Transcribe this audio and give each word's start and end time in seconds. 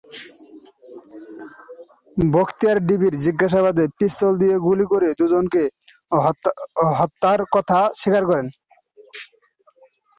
বখতিয়ার 2.17 2.77
ডিবির 2.87 3.13
জিজ্ঞাসাবাদে 3.25 3.85
পিস্তল 3.97 4.31
দিয়ে 4.41 4.55
গুলি 4.65 4.85
করে 4.91 5.07
দুজনকে 5.19 5.61
হত্যার 6.99 7.41
কথা 7.55 7.79
স্বীকার 7.99 8.23
করেন। 8.29 8.47